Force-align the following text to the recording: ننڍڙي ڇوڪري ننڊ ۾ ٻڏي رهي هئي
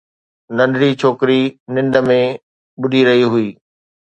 ننڍڙي 0.57 0.89
ڇوڪري 1.01 1.41
ننڊ 1.73 1.93
۾ 2.07 2.19
ٻڏي 2.81 3.01
رهي 3.07 3.25
هئي 3.33 3.47